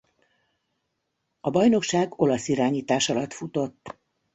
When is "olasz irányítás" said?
2.19-3.09